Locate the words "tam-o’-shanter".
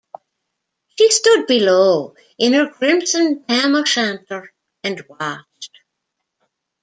3.43-4.47